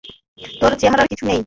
তোর 0.59 0.71
চেহারায় 0.81 1.09
কিছু 1.11 1.23
নেই! 1.25 1.39